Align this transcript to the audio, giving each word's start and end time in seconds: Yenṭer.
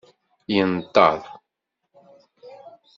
Yenṭer. 0.53 1.19